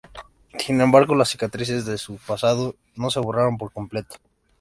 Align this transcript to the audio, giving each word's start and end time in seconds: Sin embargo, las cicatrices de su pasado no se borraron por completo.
Sin 0.57 0.81
embargo, 0.81 1.13
las 1.13 1.29
cicatrices 1.29 1.85
de 1.85 1.99
su 1.99 2.15
pasado 2.17 2.75
no 2.95 3.11
se 3.11 3.19
borraron 3.19 3.59
por 3.59 3.71
completo. 3.71 4.15